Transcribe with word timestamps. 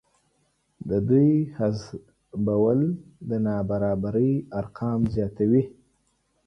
د 0.89 0.91
دوی 1.09 1.31
حذفول 1.57 2.81
د 3.29 3.31
نابرابرۍ 3.45 4.31
ارقام 4.59 4.99
زیاتوي 5.15 5.63